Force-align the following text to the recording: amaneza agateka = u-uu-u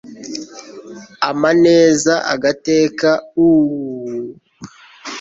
amaneza 1.29 2.13
agateka 2.33 3.09
= 3.27 3.45
u-uu-u 3.45 4.15